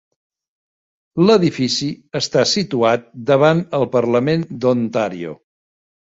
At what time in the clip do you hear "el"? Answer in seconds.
3.81-3.87